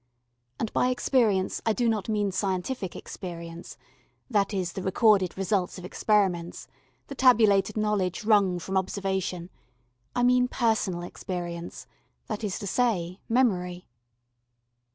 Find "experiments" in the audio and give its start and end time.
5.85-6.67